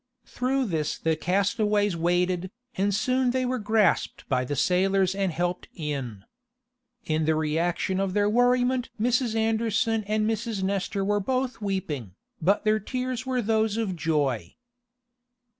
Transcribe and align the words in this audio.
Through 0.25 0.65
this 0.65 0.97
the 0.97 1.15
castaways 1.15 1.95
waded, 1.95 2.49
and 2.75 2.91
soon 2.91 3.29
they 3.29 3.45
were 3.45 3.59
grasped 3.59 4.27
by 4.27 4.43
the 4.43 4.55
sailors 4.55 5.13
and 5.13 5.31
helped 5.31 5.67
in. 5.75 6.23
In 7.05 7.25
the 7.25 7.35
reaction 7.35 7.99
of 7.99 8.15
their 8.15 8.27
worriment 8.27 8.89
Mrs. 8.99 9.35
Anderson 9.35 10.03
and 10.07 10.27
Mrs. 10.27 10.63
Nestor 10.63 11.05
were 11.05 11.19
both 11.19 11.61
weeping, 11.61 12.15
but 12.41 12.63
their 12.63 12.79
tears 12.79 13.27
were 13.27 13.43
those 13.43 13.77
of 13.77 13.95
joy. 13.95 14.55